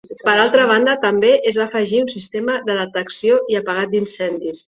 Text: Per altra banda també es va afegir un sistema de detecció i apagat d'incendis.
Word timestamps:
Per 0.27 0.33
altra 0.43 0.63
banda 0.69 0.95
també 1.03 1.33
es 1.51 1.59
va 1.61 1.67
afegir 1.67 2.01
un 2.05 2.09
sistema 2.15 2.57
de 2.71 2.79
detecció 2.79 3.39
i 3.55 3.61
apagat 3.63 3.93
d'incendis. 3.95 4.59